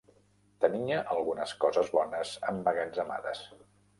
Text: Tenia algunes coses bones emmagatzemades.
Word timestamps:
Tenia 0.63 1.01
algunes 1.15 1.53
coses 1.65 1.93
bones 1.97 2.33
emmagatzemades. 2.53 3.45